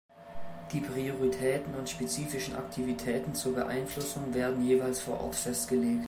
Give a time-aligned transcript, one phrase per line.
[0.73, 5.99] Die Prioritäten und spezifischen Aktivitäten zur Beeinflussung werden jeweils vor Ort festgelegt.